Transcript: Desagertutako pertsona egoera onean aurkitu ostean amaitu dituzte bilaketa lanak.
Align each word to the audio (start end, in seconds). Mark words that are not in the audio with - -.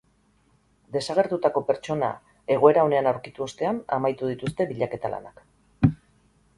Desagertutako 0.95 1.63
pertsona 1.67 2.09
egoera 2.55 2.87
onean 2.89 3.11
aurkitu 3.13 3.47
ostean 3.49 3.81
amaitu 4.01 4.35
dituzte 4.35 4.69
bilaketa 4.75 5.17
lanak. 5.17 5.49